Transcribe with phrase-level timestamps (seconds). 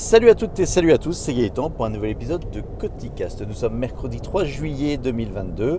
[0.00, 3.46] Salut à toutes et salut à tous, c'est Gaëtan pour un nouvel épisode de Coticast.
[3.46, 5.78] Nous sommes mercredi 3 juillet 2022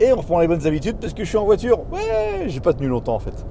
[0.00, 1.78] et on reprend les bonnes habitudes parce que je suis en voiture.
[1.92, 3.46] Ouais, j'ai pas tenu longtemps en fait.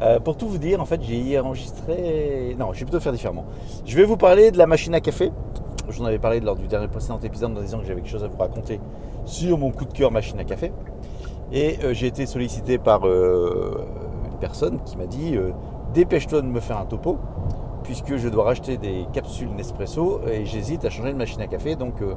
[0.00, 2.56] Euh, pour tout vous dire, en fait, j'ai enregistré.
[2.58, 3.44] Non, je vais plutôt faire différemment.
[3.84, 5.30] Je vais vous parler de la machine à café.
[5.90, 8.28] J'en avais parlé lors du dernier précédent épisode en disant que j'avais quelque chose à
[8.28, 8.80] vous raconter
[9.26, 10.72] sur mon coup de cœur machine à café.
[11.52, 13.86] Et euh, j'ai été sollicité par euh,
[14.24, 15.36] une personne qui m'a dit
[15.92, 17.18] Dépêche-toi de me faire un topo
[17.90, 21.74] puisque je dois racheter des capsules Nespresso et j'hésite à changer de machine à café.
[21.74, 22.14] Donc euh,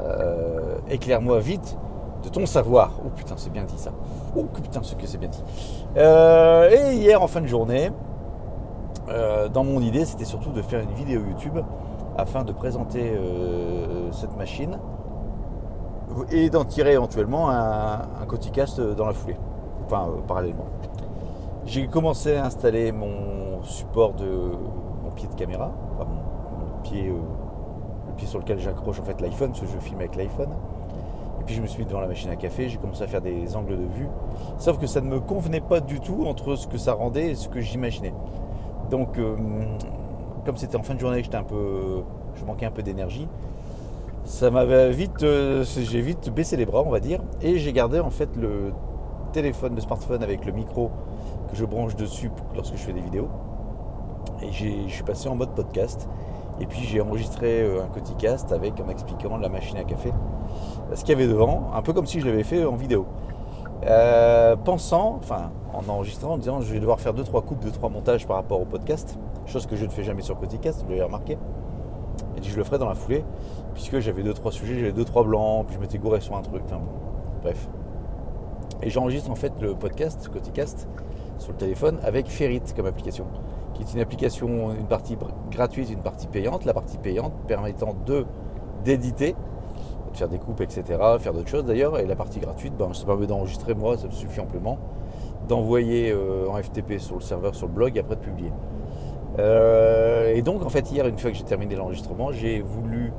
[0.00, 1.78] euh, éclaire-moi vite
[2.24, 2.94] de ton savoir.
[3.06, 3.92] Oh putain, c'est bien dit ça.
[4.34, 5.44] Oh putain, ce que c'est bien dit.
[5.96, 7.92] Euh, et hier en fin de journée,
[9.52, 11.58] dans mon idée, c'était surtout de faire une vidéo YouTube
[12.16, 13.12] afin de présenter
[14.10, 14.78] cette machine
[16.32, 19.36] et d'en tirer éventuellement un, un Coticast dans la foulée,
[19.86, 20.66] enfin parallèlement.
[21.66, 24.26] J'ai commencé à installer mon support de
[25.04, 27.12] mon pied de caméra, mon, pied, euh,
[28.08, 30.48] le pied sur lequel j'accroche en fait l'iPhone, parce que je filme avec l'iPhone.
[31.40, 33.20] Et puis je me suis mis devant la machine à café, j'ai commencé à faire
[33.20, 34.08] des angles de vue.
[34.58, 37.34] Sauf que ça ne me convenait pas du tout entre ce que ça rendait et
[37.34, 38.14] ce que j'imaginais.
[38.90, 39.36] Donc, euh,
[40.46, 42.02] comme c'était en fin de journée, j'étais un peu,
[42.36, 43.28] je manquais un peu d'énergie.
[44.24, 48.00] Ça m'avait vite, euh, j'ai vite baissé les bras, on va dire, et j'ai gardé
[48.00, 48.72] en fait le
[49.32, 50.90] téléphone, le smartphone avec le micro
[51.50, 53.28] que je branche dessus lorsque je fais des vidéos.
[54.42, 56.08] Et je suis passé en mode podcast.
[56.60, 60.12] Et puis j'ai enregistré euh, un Coticast avec en expliquant la machine à café,
[60.94, 63.06] ce qu'il y avait devant, un peu comme si je l'avais fait en vidéo.
[63.86, 68.26] Euh, pensant, enfin en enregistrant, en disant je vais devoir faire 2-3 coupes, 2-3 montages
[68.26, 71.38] par rapport au podcast, chose que je ne fais jamais sur Coticast, vous l'avez remarqué.
[72.36, 73.24] Et je le ferai dans la foulée,
[73.72, 76.62] puisque j'avais 2-3 sujets, j'avais 2-3 blancs, puis je m'étais gouré sur un truc,
[77.42, 77.68] bref.
[78.82, 80.88] Et j'enregistre en fait le podcast, Coticast,
[81.40, 83.26] sur le téléphone avec Ferrit comme application,
[83.74, 85.16] qui est une application, une partie
[85.50, 86.64] gratuite, une partie payante.
[86.64, 88.26] La partie payante permettant de
[88.84, 89.34] d'éditer,
[90.12, 90.82] de faire des coupes, etc.,
[91.18, 91.98] faire d'autres choses d'ailleurs.
[91.98, 94.78] Et la partie gratuite, ben, ça permet d'enregistrer moi, ça me suffit amplement,
[95.48, 98.52] d'envoyer euh, en FTP sur le serveur, sur le blog, et après de publier.
[99.38, 103.12] Euh, et donc en fait hier, une fois que j'ai terminé l'enregistrement, j'ai voulu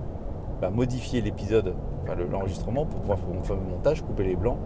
[0.59, 4.57] ben, modifier l'épisode, enfin l'enregistrement pour pouvoir faire mon montage, couper les blancs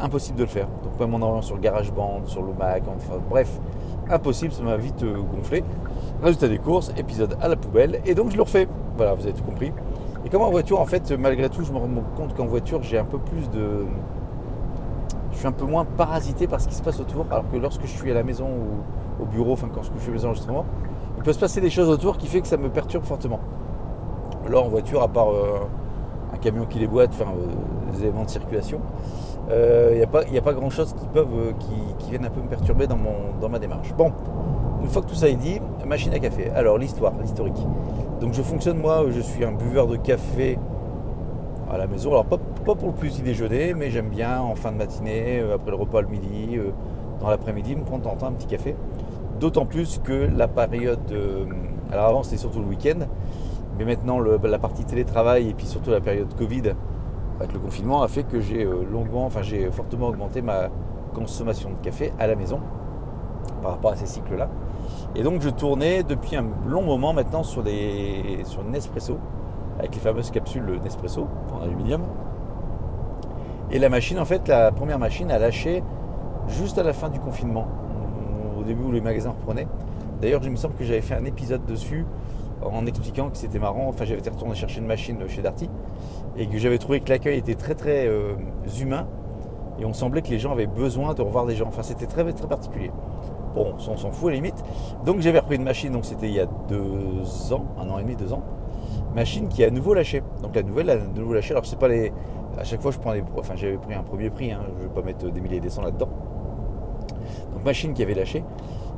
[0.00, 0.68] impossible de le faire.
[0.82, 3.60] Donc même en allant sur GarageBand, sur le Mac, enfin bref,
[4.10, 5.64] impossible, ça m'a vite euh, gonflé.
[6.22, 8.68] Résultat des courses, épisode à la poubelle, et donc je le refais.
[8.96, 9.72] Voilà, vous avez tout compris.
[10.24, 12.98] Et comme en voiture, en fait, malgré tout, je me rends compte qu'en voiture, j'ai
[12.98, 13.86] un peu plus de.
[15.32, 17.82] Je suis un peu moins parasité par ce qui se passe autour, alors que lorsque
[17.82, 20.64] je suis à la maison ou au bureau, enfin quand je fais mes enregistrements,
[21.16, 23.40] il peut se passer des choses autour qui fait que ça me perturbe fortement.
[24.48, 25.58] Là, en voiture, à part euh,
[26.32, 28.80] un camion qui les boite, enfin, euh, des éléments de circulation,
[29.48, 31.52] il euh, n'y a, pas grand chose qui peuvent euh,
[31.98, 33.94] qui, viennent un peu me perturber dans, mon, dans ma démarche.
[33.94, 34.12] Bon,
[34.82, 36.50] une fois que tout ça est dit, machine à café.
[36.50, 37.66] Alors l'histoire, l'historique.
[38.20, 40.58] Donc je fonctionne moi, je suis un buveur de café
[41.70, 42.10] à la maison.
[42.10, 45.70] Alors pas, pour le petit déjeuner, mais j'aime bien en fin de matinée, euh, après
[45.70, 46.58] le repas le midi,
[47.20, 48.74] dans l'après-midi, me prendre un petit café.
[49.38, 50.98] D'autant plus que la période.
[51.92, 53.06] alors avant c'était surtout le week-end,
[53.78, 56.72] mais maintenant la partie télétravail et puis surtout la période Covid
[57.40, 60.68] le confinement a fait que j'ai euh, longuement, enfin j'ai fortement augmenté ma
[61.14, 62.60] consommation de café à la maison
[63.62, 64.48] par rapport à ces cycles-là.
[65.14, 69.18] Et donc je tournais depuis un long moment maintenant sur des Nespresso
[69.78, 72.02] avec les fameuses capsules Nespresso en aluminium.
[73.70, 75.82] Et la machine, en fait, la première machine a lâché
[76.46, 77.66] juste à la fin du confinement,
[78.58, 79.66] au début où les magasins reprenaient.
[80.20, 82.06] D'ailleurs, il me semble que j'avais fait un épisode dessus
[82.62, 83.88] en expliquant que c'était marrant.
[83.88, 85.68] Enfin, j'avais été retourné chercher une machine chez Darty
[86.38, 88.34] et que j'avais trouvé que l'accueil était très très euh,
[88.80, 89.06] humain
[89.78, 91.66] et on semblait que les gens avaient besoin de revoir des gens.
[91.68, 92.90] Enfin, c'était très très particulier.
[93.54, 94.62] Bon, on s'en fout à la limite.
[95.04, 98.02] Donc j'avais repris une machine, donc c'était il y a deux ans, un an et
[98.02, 98.42] demi, deux ans.
[99.14, 100.22] Machine qui a à nouveau lâché.
[100.42, 101.52] Donc la nouvelle a de nouveau lâché.
[101.52, 102.12] Alors c'est pas les.
[102.58, 103.22] À chaque fois je prends les.
[103.36, 104.60] Enfin j'avais pris un premier prix, hein.
[104.78, 106.08] je vais pas mettre des milliers et des cents là-dedans.
[107.54, 108.44] Donc machine qui avait lâché.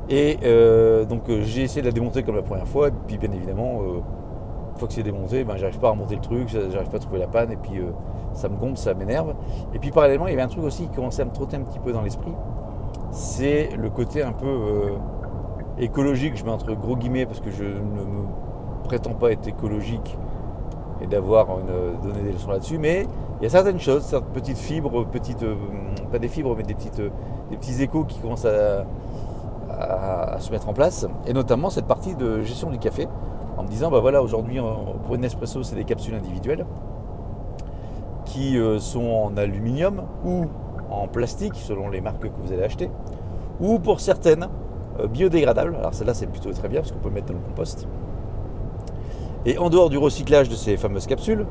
[0.09, 3.17] Et euh, donc euh, j'ai essayé de la démonter comme la première fois, et puis
[3.17, 3.81] bien évidemment,
[4.79, 7.19] fois que c'est démonté, ben, j'arrive pas à remonter le truc, j'arrive pas à trouver
[7.19, 7.81] la panne, et puis
[8.33, 9.33] ça me gonfle, ça m'énerve.
[9.73, 11.61] Et puis parallèlement, il y avait un truc aussi qui commençait à me trotter un
[11.61, 12.33] petit peu dans l'esprit,
[13.11, 14.93] c'est le côté un peu
[15.77, 18.25] écologique, je mets entre gros guillemets, parce que je ne me
[18.83, 20.17] prétends pas être écologique
[21.01, 21.47] et d'avoir
[22.03, 23.05] donné des leçons là-dessus, mais
[23.39, 25.45] il y a certaines choses, certaines petites fibres, petites,
[26.11, 27.01] pas des fibres, mais des, petites,
[27.49, 28.85] des petits échos qui commencent à,
[30.39, 33.07] se mettre en place, et notamment cette partie de gestion du café,
[33.59, 34.57] en me disant, bah voilà, aujourd'hui,
[35.03, 36.65] pour une Nespresso, c'est des capsules individuelles
[38.23, 40.45] qui euh, sont en aluminium ou
[40.89, 42.89] en plastique, selon les marques que vous allez acheter,
[43.59, 44.47] ou pour certaines,
[44.99, 45.75] euh, biodégradables.
[45.75, 47.85] Alors celle-là, c'est plutôt très bien, parce qu'on peut mettre dans le compost.
[49.45, 51.45] Et en dehors du recyclage de ces fameuses capsules,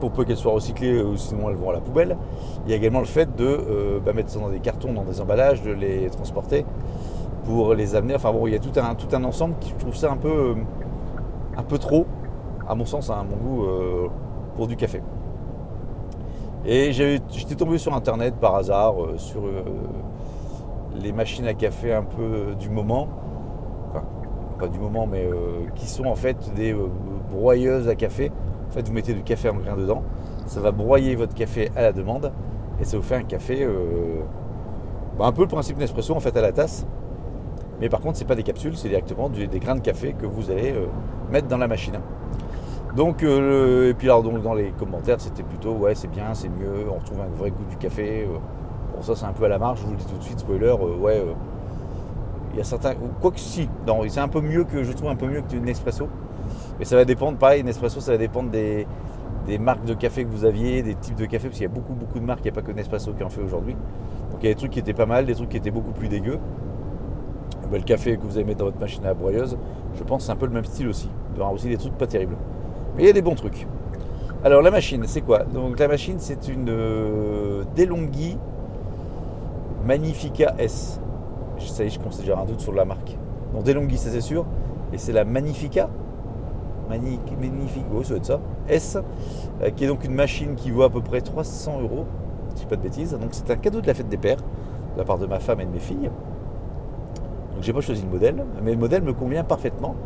[0.00, 2.18] pour peu qu'elles soient recyclées ou sinon elles vont à la poubelle,
[2.66, 5.04] il y a également le fait de euh, bah, mettre ça dans des cartons, dans
[5.04, 6.66] des emballages, de les transporter
[7.44, 8.14] pour les amener.
[8.14, 10.16] Enfin bon, il y a tout un, tout un ensemble qui je trouve ça un
[10.16, 10.54] peu, euh,
[11.58, 12.06] un peu trop,
[12.66, 14.08] à mon sens, hein, à mon goût, euh,
[14.56, 15.02] pour du café.
[16.64, 19.42] Et j'étais tombé sur internet par hasard sur
[21.00, 23.08] les machines à café un peu du moment.
[23.90, 24.02] Enfin,
[24.58, 25.28] pas du moment, mais
[25.76, 26.74] qui sont en fait des
[27.30, 28.32] broyeuses à café
[28.68, 30.02] en fait, vous mettez du café en grain dedans,
[30.46, 32.32] ça va broyer votre café à la demande
[32.80, 34.20] et ça vous fait un café, euh,
[35.18, 36.86] bah, un peu le principe Nespresso en fait à la tasse.
[37.80, 40.26] Mais par contre, ce n'est pas des capsules, c'est directement des, grains de café que
[40.26, 40.86] vous allez euh,
[41.30, 41.98] mettre dans la machine.
[42.96, 46.48] Donc, euh, et puis alors donc, dans les commentaires, c'était plutôt ouais, c'est bien, c'est
[46.48, 48.26] mieux, on retrouve un vrai goût du café.
[48.94, 50.40] Bon, ça c'est un peu à la marge, je vous le dis tout de suite,
[50.40, 51.22] spoiler, ouais,
[52.52, 53.68] il y a certains, quoi que si,
[54.08, 56.08] c'est un peu mieux que, je trouve un peu mieux que du Nespresso.
[56.78, 58.86] Mais ça va dépendre, pareil, Nespresso, ça va dépendre des,
[59.60, 61.94] marques de café que vous aviez, des types de café, parce qu'il y a beaucoup,
[61.94, 63.74] beaucoup de marques, il n'y a pas que Nespresso qui en fait aujourd'hui.
[64.32, 65.92] Donc il y a des trucs qui étaient pas mal, des trucs qui étaient beaucoup
[65.92, 66.38] plus dégueux.
[67.70, 69.56] Le café que vous allez mettre dans votre machine à broyeuse,
[69.94, 71.10] je pense c'est un peu le même style aussi.
[71.32, 72.36] Il y aura aussi des trucs pas terribles.
[72.96, 73.66] Mais il y a des bons trucs.
[74.44, 75.40] Alors la machine, c'est quoi?
[75.44, 78.38] Donc la machine, c'est une euh, DeLonghi
[79.84, 81.00] Magnifica S.
[81.58, 83.16] Ça y est, je commence un doute sur la marque.
[83.52, 84.46] Donc DeLonghi, ça c'est sûr.
[84.92, 85.88] Et c'est la Magnifica
[86.88, 88.98] magnifique, oh, ça doit être ça, S,
[89.62, 92.06] euh, qui est donc une machine qui vaut à peu près 300 euros,
[92.54, 93.12] si pas de bêtises.
[93.12, 95.60] Donc c'est un cadeau de la fête des pères, de la part de ma femme
[95.60, 96.10] et de mes filles.
[97.58, 99.96] Donc j'ai pas choisi le modèle, mais le modèle me convient parfaitement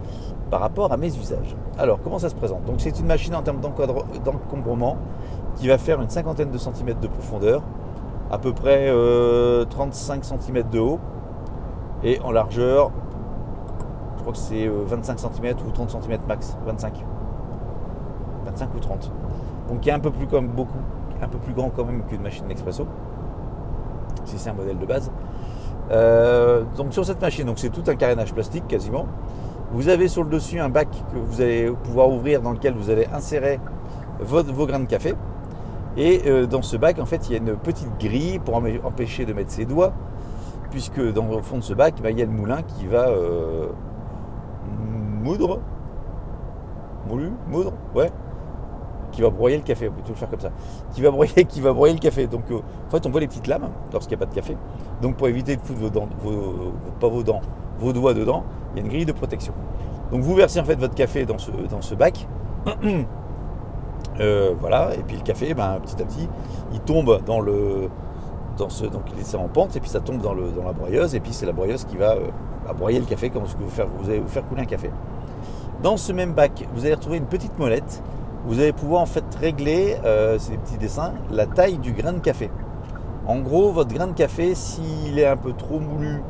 [0.51, 1.55] par rapport à mes usages.
[1.77, 2.65] Alors comment ça se présente?
[2.65, 4.97] Donc c'est une machine en termes d'encombrement
[5.57, 7.61] qui va faire une cinquantaine de centimètres de profondeur,
[8.31, 8.87] à peu près
[9.69, 10.99] 35 euh, cm de haut,
[12.03, 12.91] et en largeur
[14.17, 16.57] je crois que c'est 25 euh, cm ou 30 cm max.
[16.65, 17.05] 25.
[18.47, 19.13] 25 ou 30.
[19.69, 20.79] Donc qui est un peu plus comme beaucoup,
[21.21, 22.87] un peu plus grand quand même qu'une machine Nespresso.
[24.25, 25.11] Si c'est un modèle de base.
[25.91, 29.07] Euh, donc sur cette machine, donc c'est tout un carénage plastique quasiment.
[29.73, 32.91] Vous avez sur le dessus un bac que vous allez pouvoir ouvrir dans lequel vous
[32.91, 33.59] allez insérer
[34.21, 35.15] vos grains de café.
[35.97, 39.25] Et euh, dans ce bac, en fait, il y a une petite grille pour empêcher
[39.25, 39.93] de mettre ses doigts,
[40.71, 43.09] puisque dans le fond de ce bac, bah, il y a le moulin qui va
[45.23, 45.61] moudre,
[47.09, 48.11] moulu, moudre, ouais,
[49.13, 50.51] qui va broyer le café, on peut tout le faire comme ça,
[50.93, 52.27] qui va broyer, qui va broyer le café.
[52.27, 54.57] Donc euh, en fait on voit les petites lames lorsqu'il n'y a pas de café.
[55.03, 56.09] Donc pour éviter de foutre vos dents,
[57.01, 57.43] pas vos dents,
[57.79, 59.53] vos doigts dedans, il y a une grille de protection.
[60.13, 62.27] Donc vous versez en fait votre café dans ce, bac.
[64.21, 66.29] Euh, voilà, et puis le café, ben, petit à petit,
[66.75, 67.89] il tombe dans le.
[68.59, 71.21] Dans ce, donc il est en pente, et puis ça tombe dans, la broyeuse, et
[71.21, 73.87] puis c'est la broyeuse qui va euh, broyer le café comme ce que vous, faire,
[74.05, 74.91] allez vous faire couler un café.
[75.83, 78.03] Dans ce même bac, vous allez retrouver une petite molette.
[78.45, 82.19] Vous allez pouvoir en fait régler, euh, c'est petits dessins, la taille du grain de
[82.19, 82.51] café.
[83.27, 86.23] En gros, votre grain de café, s'il est un peu trop moulu,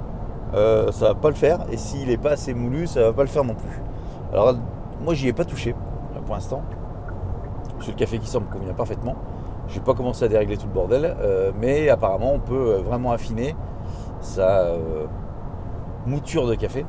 [0.54, 1.60] euh, ça va pas le faire.
[1.70, 3.80] Et s'il n'est pas assez moulu, ça va pas le faire non plus.
[4.32, 4.54] Alors,
[5.02, 5.74] moi, j'y ai pas touché
[6.26, 6.62] pour l'instant.
[7.76, 9.16] Parce le café qui sort me convient parfaitement.
[9.68, 11.16] Je n'ai pas commencé à dérégler tout le bordel.
[11.20, 13.56] Euh, mais apparemment, on peut vraiment affiner
[14.20, 14.66] sa
[16.06, 16.84] mouture de café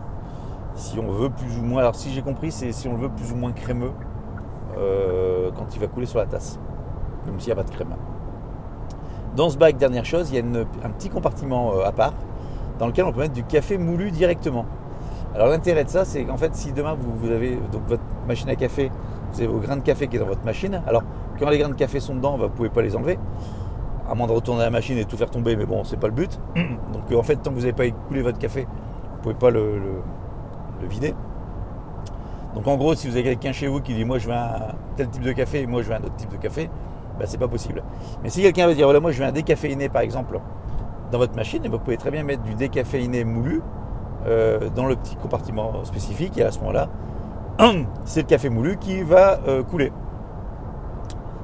[0.76, 1.82] si on veut plus ou moins.
[1.82, 3.92] Alors si j'ai compris, c'est si on le veut plus ou moins crémeux
[4.78, 6.60] euh, quand il va couler sur la tasse,
[7.26, 7.96] même s'il n'y a pas de crème.
[9.36, 12.14] Dans ce bac, dernière chose, il y a un petit compartiment euh, à part
[12.78, 14.66] dans lequel on peut mettre du café moulu directement.
[15.34, 18.92] Alors l'intérêt de ça, c'est qu'en fait, si demain vous, avez votre machine à café,
[19.32, 20.82] vous avez vos grains de café qui est dans votre machine.
[20.86, 21.04] Alors
[21.40, 23.18] quand les grains de café sont dedans, vous ne pouvez pas les enlever,
[24.08, 25.56] à moins de retourner à la machine et tout faire tomber.
[25.56, 26.40] Mais bon, c'est pas le but.
[26.56, 29.50] Donc en fait, tant que vous n'avez pas écoulé votre café, vous ne pouvez pas
[29.50, 29.82] le,
[30.88, 31.16] vider.
[32.54, 34.76] Donc en gros, si vous avez quelqu'un chez vous qui dit moi je veux un
[34.96, 36.70] tel type de café et moi je veux un autre type de café,
[37.20, 37.84] ben, c'est pas possible.
[38.24, 40.40] Mais si quelqu'un veut dire voilà moi je veux un décaféiné par exemple
[41.12, 43.62] dans votre machine, vous pouvez très bien mettre du décaféiné moulu
[44.26, 46.90] euh, dans le petit compartiment spécifique et à ce moment-là,
[48.06, 49.92] c'est le café moulu qui va euh, couler.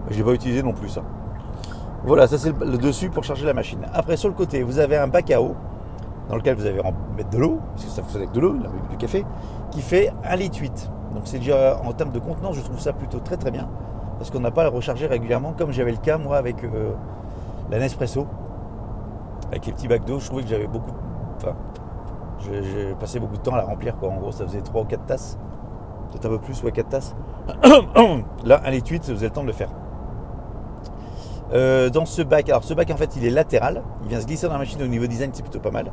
[0.09, 1.01] Je n'ai pas utilisé non plus ça.
[2.03, 3.85] Voilà, ça c'est le dessus pour charger la machine.
[3.93, 5.55] Après sur le côté, vous avez un bac à eau
[6.29, 6.79] dans lequel vous avez
[7.17, 8.55] mettre de l'eau, parce que ça fonctionne avec de l'eau,
[8.89, 9.25] du café,
[9.71, 10.91] qui fait 1 litre 8.
[11.13, 13.67] Donc c'est déjà en termes de contenance, je trouve ça plutôt très très bien,
[14.19, 16.91] parce qu'on n'a pas à le recharger régulièrement, comme j'avais le cas moi avec euh,
[17.71, 18.27] la Nespresso,
[19.47, 20.91] avec les petits bacs d'eau, je trouvais que j'avais beaucoup,
[21.38, 21.55] enfin,
[22.39, 24.09] j'ai passé beaucoup de temps à la remplir, quoi.
[24.09, 25.38] En gros, ça faisait 3 ou 4 tasses,
[26.11, 27.15] peut-être un peu plus, ouais, 4 tasses.
[28.43, 29.69] Là, 1 litre 8, vous avez le temps de le faire.
[31.53, 34.27] Euh, dans ce bac, alors ce bac en fait il est latéral, il vient se
[34.27, 35.91] glisser dans la machine au niveau design, c'est plutôt pas mal.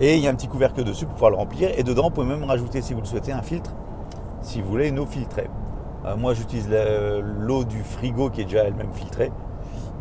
[0.00, 1.70] Et il y a un petit couvercle dessus pour pouvoir le remplir.
[1.78, 3.72] Et dedans, vous pouvez même rajouter, si vous le souhaitez, un filtre,
[4.40, 5.48] si vous voulez une eau filtrée.
[6.04, 9.30] Euh, moi, j'utilise la- l'eau du frigo qui est déjà elle-même filtrée,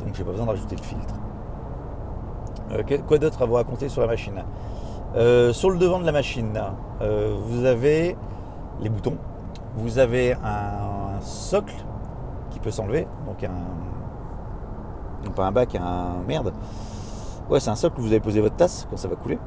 [0.03, 1.13] donc j'ai pas besoin de rajouter le filtre.
[2.71, 4.43] Euh, quoi d'autre à vous raconter sur la machine?
[5.15, 6.59] Euh, Sur le devant de la machine,
[7.01, 8.15] euh, vous avez
[8.79, 9.17] les boutons,
[9.75, 11.75] vous avez un socle
[12.49, 13.49] qui peut s'enlever, donc un.
[15.25, 16.23] Non pas un bac, un.
[16.27, 16.53] Merde.
[17.49, 19.37] Ouais, c'est un socle où vous avez posé votre tasse quand ça va couler.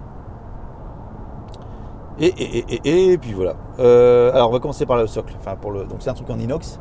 [2.20, 3.56] Et, et, puis voilà.
[3.80, 5.34] Euh, alors on va commencer par le socle.
[5.38, 6.78] Enfin, pour le, donc c'est un truc en inox.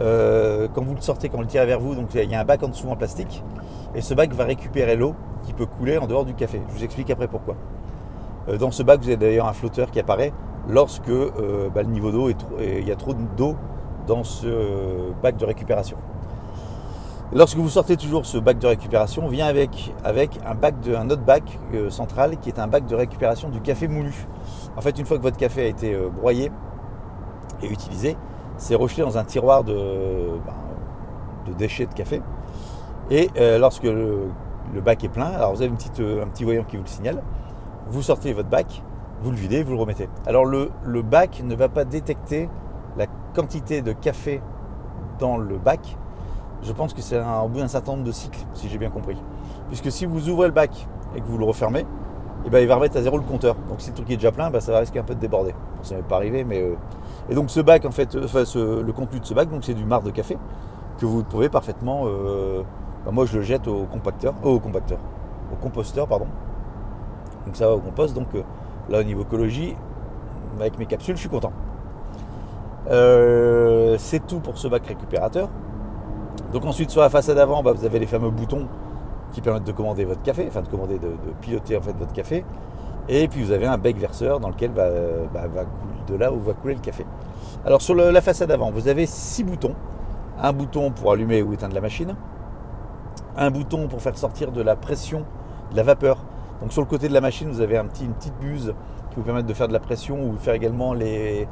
[0.00, 2.40] Euh, quand vous le sortez, quand vous le tirez vers vous, donc il y a
[2.40, 3.42] un bac en dessous en plastique.
[3.94, 6.60] Et ce bac va récupérer l'eau qui peut couler en dehors du café.
[6.68, 7.54] Je vous explique après pourquoi.
[8.48, 10.32] Euh, dans ce bac, vous avez d'ailleurs un flotteur qui apparaît
[10.68, 13.54] lorsque bah, le niveau d'eau est trop, il y a trop d'eau
[14.08, 15.96] dans ce bac de récupération.
[17.32, 21.22] Lorsque vous sortez toujours ce bac de récupération, vient avec, avec un, bac un autre
[21.22, 24.14] bac euh, central qui est un bac de récupération du café moulu.
[24.76, 26.52] En fait, une fois que votre café a été euh, broyé
[27.62, 28.16] et utilisé,
[28.58, 32.22] c'est rejeté dans un tiroir de, ben, déchets de café.
[33.10, 34.28] Et euh, lorsque le,
[34.84, 37.22] bac est plein, alors vous avez un petit voyant qui vous le signale,
[37.88, 38.84] vous sortez votre bac,
[39.20, 40.08] vous le videz, vous le remettez.
[40.26, 42.48] Alors le bac ne va pas détecter
[42.96, 44.40] la quantité de café
[45.18, 45.96] dans le bac.
[46.62, 49.16] Je pense que c'est au bout d'un certain nombre de cycles, si j'ai bien compris.
[49.68, 51.86] Puisque si vous ouvrez le bac et que vous le refermez,
[52.44, 53.54] eh ben, il va remettre à zéro le compteur.
[53.68, 55.52] Donc si le truc est déjà plein, ben, ça va risquer un peu de déborder.
[55.52, 56.60] Bon, ça m'est pas arrivé, mais...
[56.62, 56.74] euh,
[57.28, 59.74] Et donc ce bac, en fait, euh, enfin, ce- le contenu de ce bac, c'est
[59.74, 60.36] du marc de café
[60.98, 62.02] que vous pouvez parfaitement...
[62.06, 62.62] euh,
[63.04, 64.98] ben, moi, je le jette au compacteur, au compacteur,
[65.52, 66.26] au composteur, pardon.
[67.46, 68.14] Donc ça va au compost.
[68.14, 68.28] Donc
[68.88, 69.76] là, au niveau écologie,
[70.58, 71.52] avec mes capsules, je suis content.
[72.86, 75.48] C'est tout pour ce bac récupérateur.
[76.56, 78.66] Donc ensuite sur la façade avant, bah, vous avez les fameux boutons
[79.32, 81.10] qui permettent de commander votre café, enfin de commander, de,
[81.42, 82.46] piloter en fait votre café.
[83.10, 84.88] Et puis vous avez un bec verseur dans lequel va,
[85.34, 85.66] bah, couler-
[86.08, 87.04] de là où va couler le café.
[87.66, 89.74] Alors sur la façade avant, vous avez six boutons.
[90.40, 92.16] Un bouton pour allumer ou éteindre la machine.
[93.36, 95.24] Un bouton pour faire sortir de la pression,
[95.72, 96.16] de la vapeur.
[96.62, 98.72] Donc sur le côté de la machine, vous avez une petite buse
[99.10, 101.46] qui vous permet de faire de la pression ou faire également les,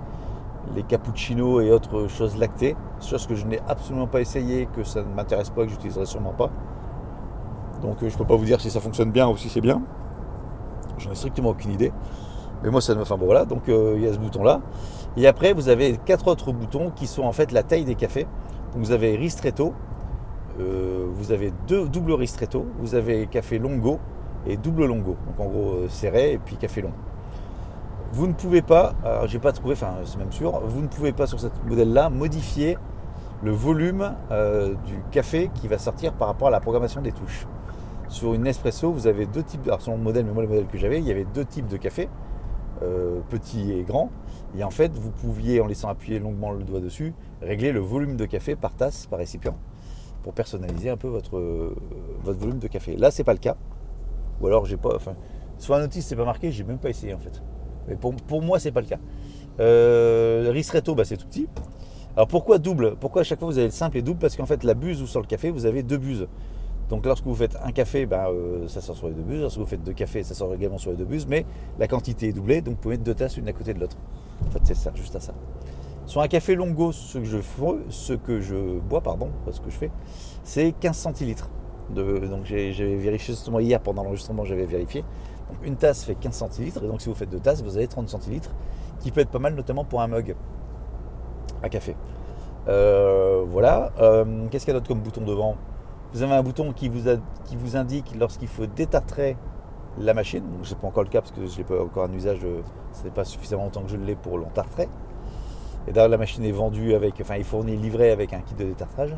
[0.75, 2.77] les cappuccinos et autres choses lactées.
[3.01, 6.33] Chose que je n'ai absolument pas essayé, que ça ne m'intéresse pas, que j'utiliserai sûrement
[6.33, 6.51] pas.
[7.83, 9.61] Donc euh, je ne peux pas vous dire si ça fonctionne bien ou si c'est
[9.61, 9.83] bien.
[10.99, 11.93] J'en ai strictement aucune idée.
[12.63, 13.03] Mais moi ça me.
[13.03, 14.61] Enfin bon voilà, donc euh, il y a ce bouton là.
[15.17, 18.27] Et après vous avez quatre autres boutons qui sont en fait la taille des cafés.
[18.75, 19.75] Vous avez ristretto,
[20.59, 23.99] euh, vous avez deux double ristretto, vous avez café longo
[24.47, 25.17] et double longo.
[25.27, 26.93] Donc en gros serré et puis café long.
[28.15, 31.11] Vous ne pouvez pas, alors j'ai pas trouvé, enfin c'est même sûr, vous ne pouvez
[31.11, 32.79] pas sur ce modèle-là modifier
[33.43, 37.49] le volume euh, du café qui va sortir par rapport à la programmation des touches.
[38.07, 40.69] Sur une Nespresso, vous avez deux types, alors sur mon modèle, mais moi le modèle
[40.69, 42.09] que j'avais, il y avait deux types de café,
[42.83, 44.11] euh, petit et grand.
[44.57, 48.17] Et en fait, vous pouviez, en laissant appuyer longuement le doigt dessus, régler le volume
[48.17, 49.59] de café par tasse, par récipient,
[50.23, 51.75] pour personnaliser un peu votre, euh,
[52.23, 52.97] votre volume de café.
[52.97, 53.57] Là, c'est pas le cas.
[54.41, 55.17] Ou alors, j'ai pas, enfin,
[55.59, 57.43] sur la notice, c'est pas marqué, j'ai même pas essayé en fait.
[57.89, 58.99] Mais pour, pour moi, c'est pas le cas.
[59.61, 61.49] Euh, bah, c'est tout petit.
[62.17, 62.97] Alors pourquoi double?
[62.97, 64.21] Pourquoi à chaque fois vous avez le simple et double?
[64.21, 66.29] Parce qu'en fait, la buse ou sur le café, vous avez deux buses.
[66.89, 69.41] Donc lorsque vous faites un café, bah, euh, ça sort sur les deux buses.
[69.41, 71.27] Lorsque vous faites deux cafés, ça sort également sur les deux buses.
[71.29, 71.45] Mais
[71.79, 73.97] la quantité est doublée, donc vous pouvez mettre deux tasses une à côté de l'autre.
[74.47, 75.35] En fait, ça sert juste à ça.
[76.07, 77.39] Sur un café longo, ce que je,
[77.89, 79.91] ce que je bois, pardon, ce que je fais,
[80.43, 81.51] c'est 15 centilitres.
[81.91, 85.05] Donc j'ai vérifié justement hier pendant l'enregistrement, j'avais vérifié.
[85.63, 88.09] Une tasse fait 15 centilitres, et donc si vous faites deux tasses, vous avez 30
[88.09, 88.51] centilitres,
[89.01, 90.35] qui peut être pas mal notamment pour un mug
[91.63, 91.97] à café.
[92.69, 93.93] Euh, voilà.
[94.01, 95.57] Euh, Qu'est-ce qu'il y a d'autre comme bouton devant?
[96.13, 99.37] Vous avez un bouton qui vous, indique lorsqu'il faut détartrer
[99.99, 100.43] la machine.
[100.43, 102.61] Donc, c'est pas encore le cas parce que je n'ai pas encore un usage, euh,
[102.93, 104.89] ce n'est pas suffisamment longtemps que je l'ai pour l'entartrer.
[105.87, 108.65] Et d'ailleurs, la machine est vendue avec, enfin, il fournit livré avec un kit de
[108.65, 109.15] détartrage.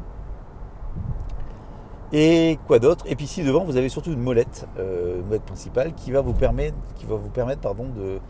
[2.13, 3.05] Et quoi d'autre?
[3.09, 6.21] Et puis ici devant, vous avez surtout une molette, euh, une molette principale, qui va
[6.21, 8.21] vous permettre, qui va vous permettre de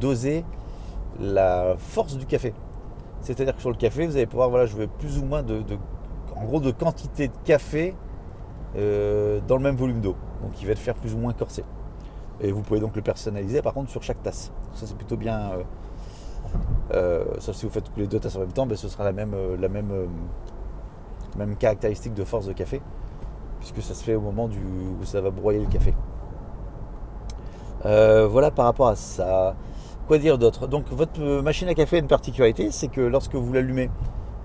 [0.00, 0.44] doser
[1.20, 2.54] la force du café.
[3.20, 5.62] C'est-à-dire que sur le café, vous allez pouvoir, voilà, jouer plus ou moins de,
[6.34, 7.94] en gros, de quantité de café
[8.76, 10.16] euh, dans le même volume d'eau.
[10.42, 11.64] Donc il va être faire plus ou moins corsé.
[12.40, 14.52] Et vous pouvez donc le personnaliser par contre sur chaque tasse.
[14.74, 15.52] Ça c'est plutôt bien.
[15.52, 15.62] euh,
[16.92, 19.12] euh, sauf si vous faites les deux tasses en même temps, ben, ce sera la
[19.12, 20.06] même, euh, la euh,
[21.36, 22.80] même caractéristique de force de café,
[23.72, 25.94] puisque ça se fait au moment du, où ça va broyer le café.
[27.84, 29.54] Euh, voilà par rapport à ça.
[30.06, 30.66] Quoi dire d'autre?
[30.68, 33.90] Donc votre euh, machine à café a une particularité, c'est que lorsque vous l'allumez,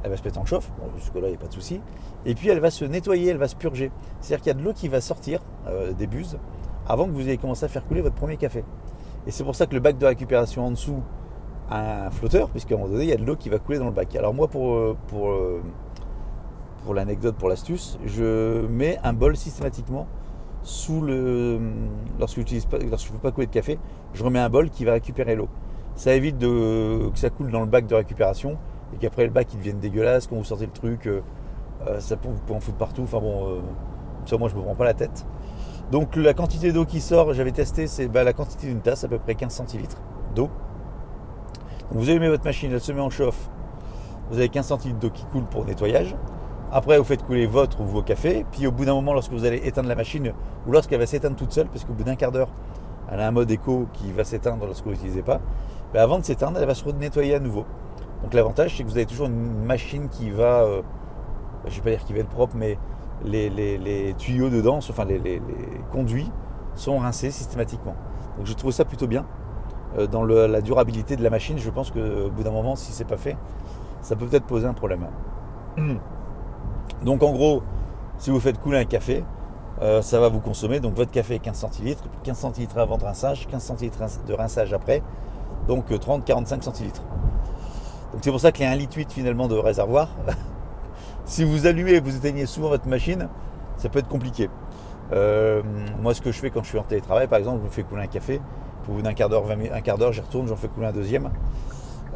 [0.04, 1.82] elle va se mettre en chauffe, jusque-là il n'y a pas de souci,
[2.25, 3.92] et puis elle va se nettoyer, elle va se purger.
[4.22, 6.40] C'est-à-dire qu'il y a de l'eau qui va sortir euh, des buses
[6.88, 8.63] avant que vous ayez commencé à faire couler votre premier café.
[9.28, 11.01] Et c'est pour ça que le bac de récupération en dessous
[11.70, 13.86] un flotteur, puisqu'à un moment donné, il y a de l'eau qui va couler dans
[13.86, 14.16] le bac.
[14.16, 15.32] Alors moi, pour, pour,
[16.84, 20.08] pour l'anecdote, pour l'astuce, je mets un bol systématiquement
[20.64, 21.60] sous le.
[22.20, 23.80] Lorsque je ne veux pas couler de café,
[24.14, 25.50] je remets un bol qui va récupérer l'eau.
[25.96, 28.58] Ça évite que ça coule dans le bac de récupération
[28.94, 30.28] et qu'après le bac il devienne dégueulasse.
[30.28, 31.22] Quand vous sortez le truc, euh,
[31.88, 33.04] euh, ça vous pouvez en foutre partout.
[33.04, 33.60] Enfin bon, euh,
[34.26, 35.26] ça moi je me prends pas la tête.
[35.92, 39.08] Donc la quantité d'eau qui sort, j'avais testé, c'est bah, la quantité d'une tasse, à
[39.08, 40.02] peu près 15 centilitres
[40.36, 40.50] d'eau.
[41.92, 43.50] Vous allumez votre machine, elle se met en chauffe.
[44.30, 46.16] Vous avez 15 centilitres d'eau qui coule pour nettoyage.
[46.74, 48.46] Après, vous faites couler votre ou vos cafés.
[48.50, 50.32] Puis au bout d'un moment, lorsque vous allez éteindre la machine
[50.66, 52.48] ou lorsqu'elle va s'éteindre toute seule, parce qu'au bout d'un quart d'heure,
[53.12, 55.42] elle a un mode écho qui va s'éteindre lorsque vous n'utilisez pas,
[55.94, 57.66] ben, avant de s'éteindre, elle va se nettoyer à nouveau.
[58.24, 60.82] Donc l'avantage, c'est que vous avez toujours une machine qui va, euh,
[61.66, 62.78] je ne vais pas dire qui va être propre, mais
[63.25, 65.42] les, tuyaux dedans, enfin les,
[65.92, 66.32] conduits,
[66.75, 67.96] sont rincés systématiquement.
[68.38, 69.25] Donc je trouve ça plutôt bien.
[69.98, 73.04] Euh, dans la durabilité de la machine, je pense qu'au bout d'un moment, si c'est
[73.04, 73.36] pas fait,
[74.01, 75.06] ça peut peut-être poser un problème.
[77.03, 77.63] Donc en gros,
[78.20, 79.24] si vous faites couler un café,
[79.81, 80.79] euh, ça va vous consommer.
[80.79, 84.74] Donc votre café est 15 centilitres, 15 centilitres avant de rinçage, 15 centilitres de rinçage
[84.74, 85.01] après,
[85.67, 87.01] donc 30-45 euh, centilitres.
[88.13, 90.10] Donc c'est pour ça qu'il y a un litre 8 finalement de réservoir.
[91.25, 93.27] si vous allumez et vous éteignez souvent votre machine,
[93.77, 94.50] ça peut être compliqué.
[95.13, 95.63] Euh,
[96.00, 97.84] moi ce que je fais quand je suis en télétravail, par exemple, je me fais
[97.84, 98.39] couler un café.
[98.88, 101.29] Au bout d'un quart d'heure, un quart d'heure, j'y retourne, j'en fais couler un deuxième.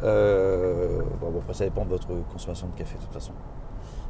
[0.02, 3.32] bon, après ça dépend de votre consommation de café de toute façon.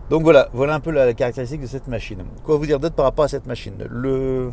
[0.09, 2.23] Donc voilà, voilà un peu la, caractéristique de cette machine.
[2.45, 3.75] Quoi vous dire d'autre par rapport à cette machine?
[3.91, 4.53] Le.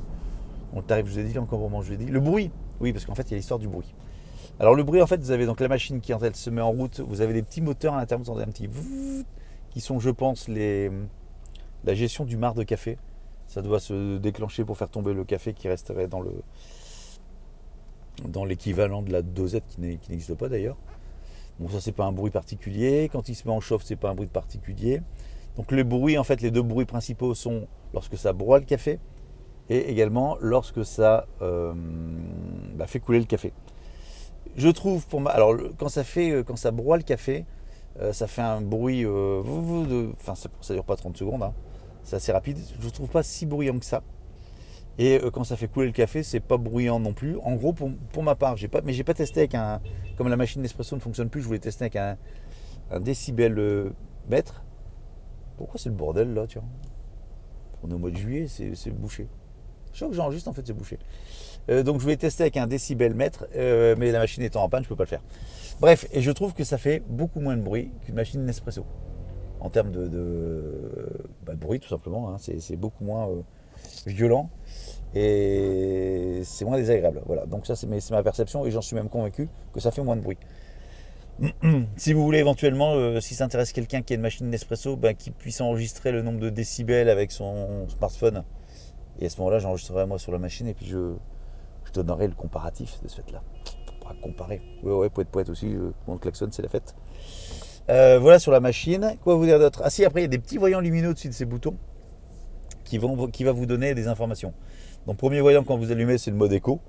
[0.74, 1.94] On tarif, je encore moment je.
[1.94, 2.50] Le bruit.
[2.80, 3.94] Oui, parce qu'en fait, il y a l'histoire du bruit.
[4.60, 6.62] Alors le bruit, en fait, vous avez donc la machine qui, quand elle se met
[6.62, 8.70] en route, vous avez des petits moteurs à l'intérieur, vous entendez un petit
[9.70, 10.92] qui sont, je pense, les,
[11.84, 12.98] la gestion du mar de café.
[13.48, 16.32] Ça doit se déclencher pour faire tomber le café qui resterait dans le
[18.28, 20.78] dans l'équivalent de la dosette qui n'existe pas d'ailleurs.
[21.60, 23.10] Bon, ça c'est pas un bruit particulier.
[23.12, 25.02] Quand il se met en chauffe, c'est pas un bruit particulier.
[25.58, 29.00] Donc le bruit, en fait, les deux bruits principaux sont lorsque ça broie le café
[29.70, 31.74] et également lorsque ça euh,
[32.76, 33.54] bah, fait couler le café.
[34.56, 37.46] Je trouve pour moi, alors quand ça fait, euh, quand ça broie le café,
[38.00, 41.54] euh, ça fait un bruit, enfin ça, ça dure pas 30 secondes, hein.
[42.04, 42.58] c'est assez rapide.
[42.80, 44.02] Je ne trouve pas si bruyant que ça.
[45.00, 47.40] Et quand ça fait couler le café, c'est pas bruyant non plus.
[47.40, 49.82] En gros, pour, ma part, j'ai pas, mais j'ai pas testé avec un,
[50.18, 52.18] comme la machine d'espresso ne fonctionne plus, je voulais tester avec un
[53.00, 53.92] décibel
[54.30, 54.64] mètre.
[55.58, 56.46] Pourquoi c'est le bordel là,
[57.84, 59.28] On est au mois de juillet, c'est bouché.
[59.94, 60.98] Je que j'enregistre, en fait, c'est bouché.
[61.70, 64.70] Euh, donc je vais tester avec un décibel mètre, euh, mais la machine étant en
[64.70, 65.24] panne, je ne peux pas le faire.
[65.80, 68.86] Bref, et je trouve que ça fait beaucoup moins de bruit qu'une machine Nespresso.
[69.60, 70.10] En termes de,
[71.46, 72.30] bah, bruit, tout simplement.
[72.30, 72.38] Hein.
[72.38, 73.42] c'est beaucoup moins euh,
[74.06, 74.50] violent
[75.16, 77.22] et c'est moins désagréable.
[77.26, 80.18] Voilà, donc ça c'est ma perception et j'en suis même convaincu que ça fait moins
[80.18, 80.38] de bruit.
[81.98, 85.16] si vous voulez éventuellement, euh, si ça intéresse quelqu'un qui a une machine Nespresso, ben,
[85.16, 88.44] qui puisse enregistrer le nombre de décibels avec son smartphone.
[89.20, 91.14] Et à ce moment-là, j'enregistrerai moi sur la machine et puis je,
[91.94, 93.44] donnerai le comparatif de ce fait-là.
[93.88, 94.62] On pourra comparer.
[94.82, 95.68] Ouais, ouais, poète, poète aussi.
[95.68, 96.96] Euh, mon klaxon, c'est la fête.
[97.90, 99.16] Euh, voilà sur la machine.
[99.24, 99.82] Quoi vous dire d'autre?
[99.84, 101.76] Ah si, après, il y a des petits voyants lumineux au-dessus de ces boutons
[102.84, 104.54] qui vont qui va vous donner des informations.
[105.06, 106.82] Donc, premier voyant, quand vous allumez, c'est le mode écho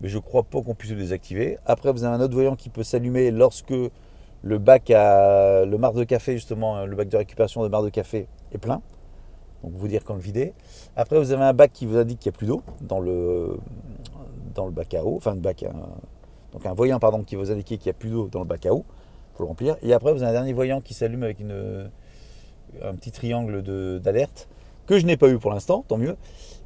[0.00, 1.58] mais je crois pas qu'on puisse le désactiver.
[1.66, 3.74] Après, vous avez un autre voyant qui peut s'allumer lorsque
[4.42, 7.82] le bac à le mar de café, justement, hein, le bac de récupération de mar
[7.82, 8.82] de café est plein.
[9.62, 10.52] Donc vous dire quand le vider.
[10.96, 13.56] Après, vous avez un bac qui vous indique qu'il n'y a plus d'eau dans le,
[14.54, 15.16] dans le bac à eau.
[15.16, 15.64] Enfin, un bac
[16.52, 18.64] donc un voyant pardon, qui vous indique qu'il n'y a plus d'eau dans le bac
[18.66, 18.84] à eau.
[19.34, 19.76] Faut le remplir.
[19.82, 21.90] Et après, vous avez un dernier voyant qui s'allume avec une,
[22.82, 23.62] un petit triangle
[24.00, 24.48] d'alerte
[24.86, 26.16] que je n'ai pas eu pour l'instant, tant mieux.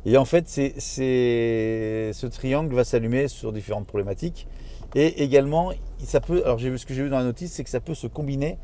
[0.07, 4.47] Et en fait, c'est, ce triangle va s'allumer sur différentes problématiques.
[4.95, 7.81] Et également, ça peut, alors ce que j'ai vu dans la notice, c'est que ça
[7.81, 8.59] peut se combiner.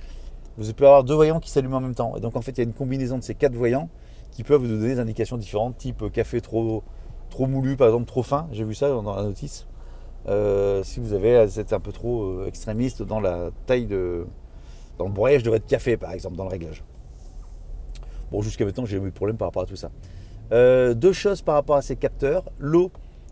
[0.56, 2.16] Vous pouvez avoir deux voyants qui s'allument en même temps.
[2.16, 3.88] Et donc en fait, il y a une combinaison de ces quatre voyants
[4.30, 6.82] qui peuvent vous donner des indications différentes, type café trop,
[7.30, 8.48] trop moulu, par exemple trop fin.
[8.52, 9.66] J'ai vu ça dans la notice.
[10.26, 14.26] Euh, si vous avez, c'est un peu trop euh, extrémiste dans la taille de,
[14.98, 16.82] dans le broyage de votre café, par exemple, dans le réglage.
[18.30, 19.90] Bon, jusqu'à maintenant, j'ai eu de problème par rapport à tout ça.
[20.52, 22.44] Euh, deux choses par rapport à ces capteurs.
[22.58, 22.90] L'eau,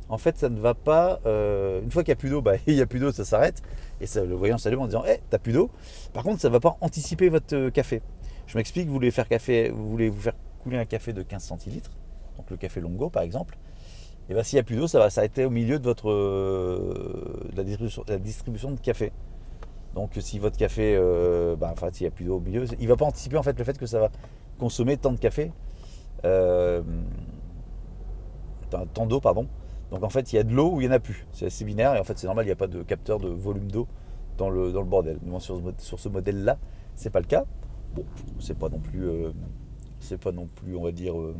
[0.09, 1.21] en fait, ça ne va pas.
[1.27, 3.25] Euh, une fois qu'il n'y a plus d'eau, bah, il n'y a plus d'eau, ça
[3.25, 3.63] s'arrête.
[4.01, 5.71] Et le voyant s'allume en disant Hé, t'as plus d'eau.
[6.13, 8.03] Par contre, ça ne va pas anticiper votre euh, café.
[8.47, 11.43] Je m'explique, vous voulez faire café, vous voulez vous faire couler un café de 15
[11.43, 11.91] centilitres,
[12.37, 13.57] donc le café Longo par exemple.
[14.29, 16.11] Et bien s'il n'y a plus d'eau, ça va s'arrêter au milieu de votre
[17.57, 19.13] la, distribution, la, distribution, de café.
[19.95, 20.97] Donc si votre café,
[21.59, 23.43] bah, enfin s'il n'y a plus d'eau au milieu, il ne va pas anticiper en
[23.43, 24.11] fait le fait que ça va
[24.59, 25.53] consommer tant de café
[26.25, 26.83] euh,
[28.95, 29.47] tant d'eau, pardon.
[29.91, 31.27] Donc en fait, il y a de l'eau ou il n'y en a plus.
[31.33, 33.29] C'est assez binaire et en fait, c'est normal, il n'y a pas de capteur de
[33.29, 33.87] volume d'eau
[34.39, 35.19] dans le, dans le bordel.
[35.41, 36.59] Sur, ce- modèle-là,
[36.97, 37.45] c'est pas le cas.
[37.95, 38.05] Bon,
[38.39, 39.33] c'est pas non plus, euh,
[40.23, 41.35] pas non plus, on va dire, euh,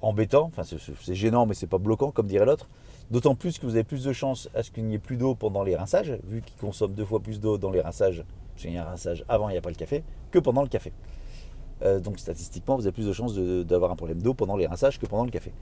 [0.00, 0.44] embêtant.
[0.56, 2.68] Enfin, c'est gênant, mais c'est pas bloquant, comme dirait l'autre.
[3.10, 5.34] D'autant plus que vous avez plus de chances à ce qu'il n'y ait plus d'eau
[5.34, 8.24] pendant les rinçages, vu qu'ils consomment deux fois plus d'eau dans les rinçages,
[8.54, 10.62] parce qu'il y a un rinçage avant, il n'y a pas le café, que pendant
[10.62, 10.90] le café.
[11.84, 14.98] Euh, donc statistiquement, vous avez plus de chances d'avoir un problème d'eau pendant les rinçages
[14.98, 15.52] que pendant le café.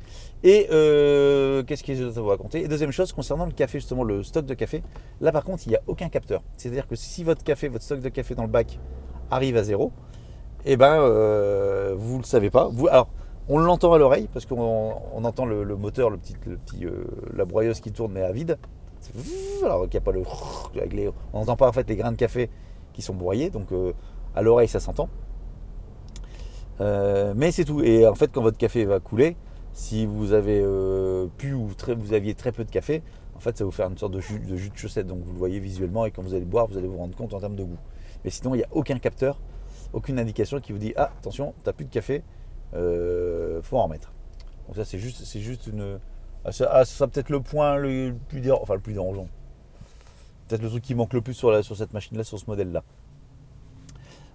[0.44, 2.62] Et euh, qu'est-ce que je vais vous raconter?
[2.62, 4.82] Et deuxième chose, concernant le café, justement, le stock de café,
[5.20, 6.42] là par contre, il n'y a aucun capteur.
[6.56, 8.78] C'est-à-dire que si votre café, votre stock de café dans le bac
[9.30, 9.90] arrive à zéro,
[10.64, 12.70] eh ben, euh, vous ne le savez pas.
[12.90, 13.08] Alors,
[13.48, 16.87] on l'entend à l'oreille, parce qu'on on entend le, moteur, le petit, petit,
[17.35, 18.58] la broyeuse qui tourne, mais à vide.
[19.64, 20.22] Alors qu'il n'y a pas le...
[21.32, 22.48] on n'entend pas en fait les grains de café
[22.92, 23.66] qui sont broyés, donc
[24.37, 25.08] à l'oreille ça s'entend.
[26.80, 27.82] Euh, mais c'est tout.
[27.82, 29.37] Et en fait, quand votre café va couler,
[29.72, 33.02] si vous avez euh, pu ou très, vous aviez très peu de café,
[33.35, 35.06] en fait, ça va vous faire une sorte de jus, de jus chaussette.
[35.06, 37.16] Donc vous le voyez visuellement et quand vous allez le boire, vous allez vous rendre
[37.16, 37.78] compte en termes de goût.
[38.24, 39.40] Mais sinon, il n'y a aucun capteur,
[39.92, 42.22] aucune indication qui vous dit ah attention, t'as plus de café,
[42.74, 44.12] euh, faut en remettre.
[44.66, 45.98] Donc ça, c'est juste, juste une.
[46.44, 49.28] Ah, ça, ah, ça sera peut-être le point le plus dérangeant, enfin le plus dérangeant.
[50.48, 52.82] Peut-être le truc qui manque le plus sur cette machine-là, sur ce modèle-là.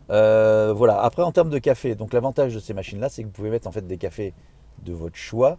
[0.09, 1.01] Euh, voilà.
[1.01, 3.67] Après, en termes de café, donc l'avantage de ces machines-là, c'est que vous pouvez mettre
[3.67, 4.33] en fait des cafés
[4.83, 5.57] de votre choix.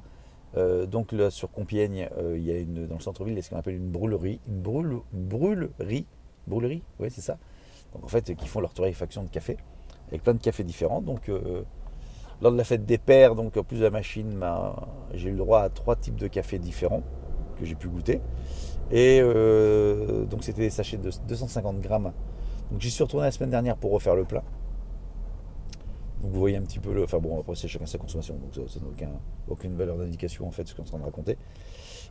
[0.56, 3.40] Euh, donc là, sur Compiègne, euh, il y a une, dans le centre-ville, il y
[3.40, 6.06] a ce qu'on appelle une brûlerie, une, brûle, une brûlerie,
[6.46, 7.36] brûlerie, oui c'est ça.
[7.92, 9.58] Donc en fait, qui font leur torréfaction de café
[10.08, 11.02] avec plein de cafés différents.
[11.02, 11.30] Donc
[12.40, 14.74] lors de la fête des pères, donc en plus de la machine, ben,
[15.12, 17.02] j'ai eu le droit à trois types de cafés différents
[17.58, 18.22] que j'ai pu goûter.
[18.90, 19.20] Et
[20.30, 22.12] donc c'était des sachets de 250 grammes.
[22.70, 24.42] Donc j'y suis retourné la semaine dernière pour refaire le plein.
[26.22, 27.04] Donc vous voyez un petit peu le.
[27.04, 29.10] Enfin bon, après c'est chacun sa consommation, donc ça n'a aucun,
[29.48, 31.38] aucune valeur d'indication en fait ce qu'on est en train de raconter.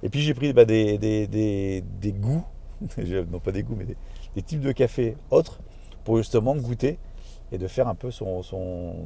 [0.04, 1.84] Et puis j'ai pris bah, des,
[2.20, 2.44] goûts,
[3.32, 5.60] non pas des goûts, mais des, types de café autres
[6.04, 7.00] pour justement goûter
[7.52, 8.42] et de faire un peu son,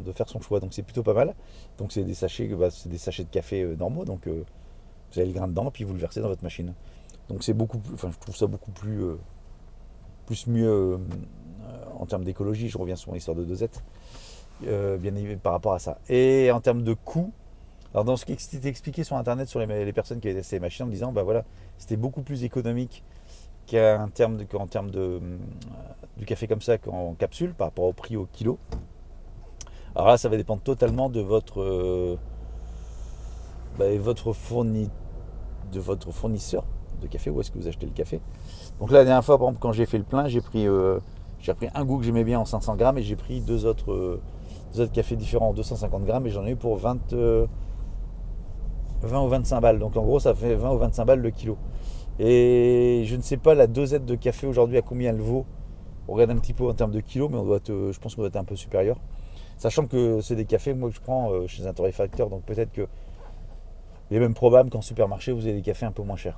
[0.06, 0.60] de faire son choix.
[0.60, 1.36] Donc c'est plutôt pas mal.
[1.78, 4.44] Donc c'est des sachets, bah, c'est des sachets de café euh, normaux, donc euh,
[5.12, 6.74] vous avez le grain dedans, puis vous le versez dans votre machine.
[7.30, 9.16] Donc c'est beaucoup plus, enfin je trouve ça beaucoup plus, euh,
[10.26, 11.00] plus mieux
[12.02, 12.68] en termes d'écologie.
[12.68, 13.82] Je reviens sur l'histoire de dosette,
[14.68, 16.00] euh, bien évidemment par rapport à ça.
[16.10, 17.32] Et en termes de coût,
[17.94, 20.62] alors dans ce qui était expliqué sur internet sur les, personnes qui avaient testé les
[20.62, 21.44] machines en disant bah voilà
[21.78, 23.04] c'était beaucoup plus économique
[23.70, 25.20] qu'en termes de, qu'en termes de euh,
[26.18, 28.58] du café comme ça qu'en capsule par rapport au prix au kilo.
[29.96, 32.18] Alors là ça va dépendre totalement de votre euh,
[33.78, 33.86] bah,
[34.34, 34.90] fourni,
[35.74, 36.64] de votre fournisseur
[37.02, 38.22] de café où est-ce que vous achetez le café.
[38.80, 40.66] Donc là la dernière fois par exemple quand j'ai fait le plein j'ai pris
[41.42, 43.92] j'ai pris un goût que j'aimais bien en 500 grammes et j'ai pris deux autres
[43.92, 44.22] euh,
[44.74, 47.46] deux autres cafés différents en 250 grammes et j'en ai eu pour 20 euh,
[49.04, 49.80] 20 ou 25 balles.
[49.80, 51.58] Donc en gros, ça fait 20 ou 25 balles le kilo.
[52.20, 55.46] Et je ne sais pas la dosette de café aujourd'hui à combien elle vaut.
[56.08, 58.16] On regarde un petit peu en termes de kilos, mais on doit euh, je pense
[58.16, 58.98] qu'on doit être un peu supérieur.
[59.58, 62.72] Sachant que c'est des cafés, moi, que je prends euh, chez un torréfacteur, donc peut-être
[62.72, 62.88] que
[64.10, 66.38] il est même probable qu'en supermarché, vous avez des cafés un peu moins chers.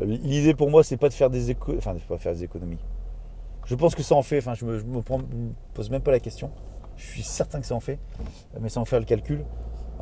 [0.00, 1.74] Euh, L'idée pour moi, c'est pas de faire des éco...
[1.76, 2.78] enfin, pas faire des économies.
[3.66, 4.38] Je pense que ça en fait.
[4.38, 5.02] Enfin, je me, me
[5.72, 6.50] pose même pas la question.
[6.96, 7.98] Je suis certain que ça en fait,
[8.60, 9.44] mais sans faire le calcul.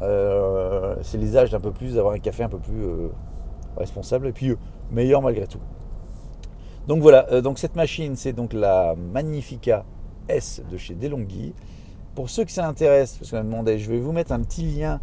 [0.01, 3.09] Euh, c'est l'usage d'un peu plus, d'avoir un café un peu plus euh,
[3.77, 4.57] responsable et puis euh,
[4.91, 5.61] meilleur malgré tout.
[6.89, 9.85] Donc voilà, donc cette machine, c'est donc la Magnifica
[10.29, 11.55] S de chez Delonghi.
[12.17, 14.65] Pour ceux que ça intéresse, parce qu'on m'a demandé, je vais vous mettre un petit
[14.65, 15.01] lien.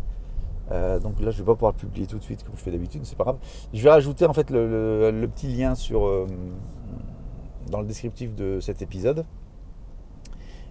[1.02, 3.02] Donc là, je vais pas pouvoir le publier tout de suite comme je fais d'habitude,
[3.06, 3.38] c'est pas grave.
[3.74, 6.28] Je vais rajouter en fait le, petit lien sur
[7.70, 9.26] dans le descriptif de cet épisode.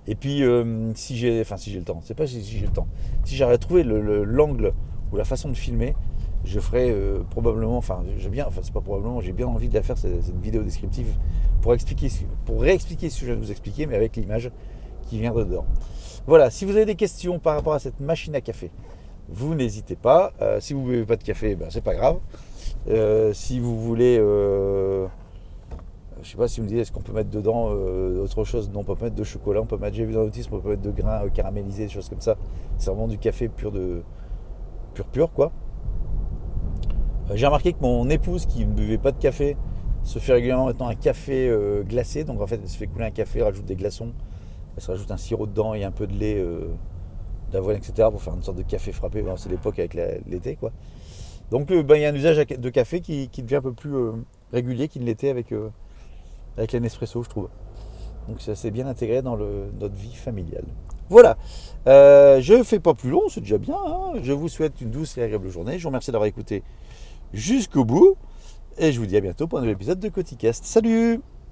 [0.07, 2.73] Et puis, euh, si j'ai, enfin, si j'ai le temps, c'est pas si j'ai le
[2.73, 2.87] temps.
[3.25, 4.73] Si j'arrive à trouver le- le- l'angle
[5.13, 5.95] ou la façon de filmer,
[6.45, 9.75] je ferai euh, probablement, enfin, j'ai bien, enfin, c'est pas probablement, j'ai bien envie de
[9.75, 11.09] la faire cette, vidéo descriptive
[11.61, 12.09] pour expliquer,
[12.47, 14.51] pour réexpliquer ce que je viens de vous expliquer, mais avec l'image
[15.11, 15.67] qui vient dedans.
[16.27, 16.49] Voilà.
[16.51, 18.71] Si vous avez des questions par rapport à cette machine à café,
[19.29, 20.33] vous n'hésitez pas.
[20.41, 22.19] Euh, si vous buvez pas de café, ben, c'est pas grave.
[23.35, 24.19] Si vous voulez
[26.29, 28.71] je sais pas si vous me dites est-ce qu'on peut mettre dedans euh, autre chose?
[28.71, 30.69] Non, on peut mettre de chocolat, on peut mettre, j'ai vu dans notice, on peut
[30.69, 32.37] mettre de grains euh, caramélisés, des choses comme ça.
[32.77, 34.03] C'est vraiment du café pur de
[34.93, 35.53] pur pur quoi.
[37.31, 39.57] Euh, j'ai remarqué que mon épouse qui ne buvait pas de café
[40.03, 41.51] se fait régulièrement maintenant un café
[41.89, 42.25] glacé.
[42.25, 44.13] Donc en fait, elle se fait couler un café, rajoute des glaçons,
[44.77, 46.45] elle se rajoute un sirop dedans et un peu de lait
[47.53, 48.09] d'avoine, etc.
[48.11, 49.25] pour faire une sorte de café frappé.
[49.37, 50.73] C'est l'époque avec l'été quoi.
[51.51, 53.95] Donc ben, il y a un usage de café qui, devient un peu plus
[54.53, 55.55] régulier qu'il ne l'était avec
[56.59, 57.49] avec la Nespresso, je trouve.
[58.29, 60.65] Donc ça s'est bien intégré dans notre vie familiale.
[61.09, 61.39] Voilà,
[61.87, 63.77] Euh, je ne fais pas plus long, c'est déjà bien.
[63.87, 64.13] hein.
[64.23, 65.79] Je vous souhaite une douce et agréable journée.
[65.79, 66.63] Je vous remercie d'avoir écouté
[67.33, 68.17] jusqu'au bout.
[68.77, 70.65] Et je vous dis à bientôt pour un nouvel épisode de Coticast.
[70.67, 71.38] Salut